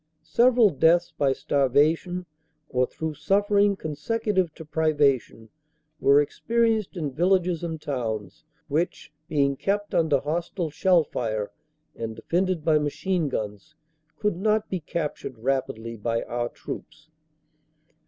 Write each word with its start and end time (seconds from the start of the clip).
Several 0.23 0.71
deaths 0.71 1.13
by 1.15 1.31
starvation, 1.31 2.25
or 2.69 2.87
through 2.87 3.13
suffering 3.13 3.75
consecutive 3.75 4.51
to 4.55 4.65
privation, 4.65 5.49
were 5.99 6.19
experienced 6.19 6.97
in 6.97 7.11
villages 7.11 7.63
and 7.63 7.79
towns 7.79 8.43
which, 8.67 9.13
being 9.27 9.55
kept 9.55 9.93
under 9.93 10.17
hostile 10.19 10.71
shell 10.71 11.03
fire 11.03 11.51
and 11.95 12.15
defended 12.15 12.65
by 12.65 12.79
machine 12.79 13.29
guns, 13.29 13.75
could 14.17 14.37
not 14.37 14.71
be 14.71 14.79
captured 14.79 15.37
rapidly 15.37 15.95
by 15.95 16.23
our 16.23 16.49
troops. 16.49 17.09